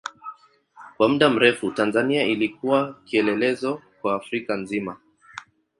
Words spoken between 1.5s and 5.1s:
Tanzania ilikuwa kielelezo kwa Afrika nzima.